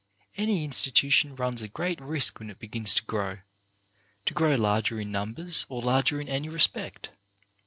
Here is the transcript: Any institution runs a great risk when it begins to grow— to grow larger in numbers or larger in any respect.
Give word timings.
Any 0.35 0.63
institution 0.65 1.35
runs 1.35 1.61
a 1.61 1.67
great 1.67 2.01
risk 2.01 2.39
when 2.39 2.49
it 2.49 2.57
begins 2.57 2.95
to 2.95 3.03
grow— 3.03 3.37
to 4.25 4.33
grow 4.33 4.55
larger 4.55 4.99
in 4.99 5.11
numbers 5.11 5.67
or 5.69 5.79
larger 5.83 6.19
in 6.19 6.27
any 6.27 6.49
respect. 6.49 7.09